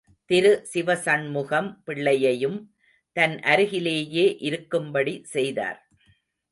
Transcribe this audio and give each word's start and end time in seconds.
திரு 0.29 0.51
சிவசண்முகம் 0.73 1.69
பிள்ளையையும் 1.83 2.57
தன் 3.15 3.37
அருகிலேயே 3.43 4.27
இருக்கும்படி 4.39 5.15
செய்தார். 5.33 5.79